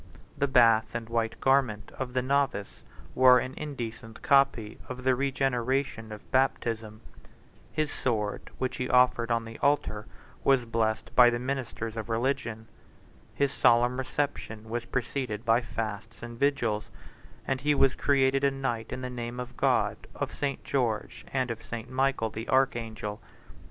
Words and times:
The 0.35 0.47
bath 0.47 0.95
and 0.95 1.07
white 1.09 1.39
garment 1.39 1.91
of 1.99 2.13
the 2.13 2.23
novice 2.23 2.81
were 3.13 3.37
an 3.37 3.53
indecent 3.55 4.23
copy 4.23 4.79
of 4.89 5.03
the 5.03 5.13
regeneration 5.15 6.11
of 6.11 6.31
baptism: 6.31 7.01
his 7.71 7.91
sword, 7.91 8.49
which 8.57 8.77
he 8.77 8.89
offered 8.89 9.29
on 9.29 9.45
the 9.45 9.59
altar, 9.59 10.07
was 10.43 10.65
blessed 10.65 11.15
by 11.15 11.29
the 11.29 11.37
ministers 11.37 11.95
of 11.95 12.09
religion: 12.09 12.67
his 13.35 13.51
solemn 13.53 13.97
reception 13.99 14.67
was 14.71 14.85
preceded 14.85 15.45
by 15.45 15.61
fasts 15.61 16.23
and 16.23 16.39
vigils; 16.39 16.89
and 17.45 17.61
he 17.61 17.75
was 17.75 17.93
created 17.93 18.43
a 18.43 18.49
knight 18.49 18.87
in 18.91 19.01
the 19.01 19.09
name 19.11 19.39
of 19.39 19.55
God, 19.55 20.07
of 20.15 20.33
St. 20.33 20.63
George, 20.63 21.27
and 21.31 21.51
of 21.51 21.61
St. 21.61 21.91
Michael 21.91 22.31
the 22.31 22.49
archangel. 22.49 23.21